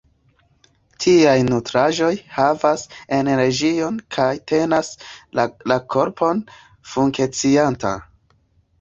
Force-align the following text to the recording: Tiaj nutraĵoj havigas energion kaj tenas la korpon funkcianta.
Tiaj 1.03 1.35
nutraĵoj 1.49 2.09
havigas 2.37 2.87
energion 3.19 4.01
kaj 4.19 4.27
tenas 4.55 4.93
la 5.43 5.81
korpon 5.97 6.45
funkcianta. 6.97 7.99